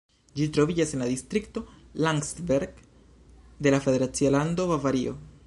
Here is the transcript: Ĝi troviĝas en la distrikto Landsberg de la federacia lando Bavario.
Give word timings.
Ĝi 0.37 0.45
troviĝas 0.57 0.93
en 0.97 1.03
la 1.03 1.09
distrikto 1.09 1.63
Landsberg 2.05 2.81
de 3.67 3.77
la 3.77 3.83
federacia 3.87 4.35
lando 4.39 4.69
Bavario. 4.75 5.17